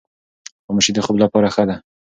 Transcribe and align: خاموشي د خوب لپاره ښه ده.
خاموشي 0.65 0.91
د 0.95 0.99
خوب 1.05 1.15
لپاره 1.23 1.47
ښه 1.55 1.63
ده. 1.69 1.75